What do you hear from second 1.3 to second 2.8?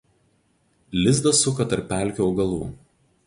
suka tarp pelkių augalų.